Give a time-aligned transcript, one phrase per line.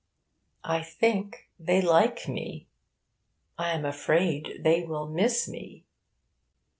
[0.63, 2.65] I think they like me.
[3.59, 5.83] I am afraid they will miss me.